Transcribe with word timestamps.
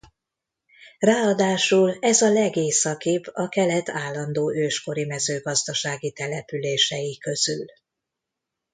Ráadásul 0.99 1.97
ez 1.99 2.21
a 2.21 2.29
legészakibb 2.31 3.23
a 3.33 3.49
kelet 3.49 3.89
állandó 3.89 4.53
őskori 4.55 5.05
mezőgazdasági 5.05 6.11
települései 6.11 7.17
közül. 7.17 7.65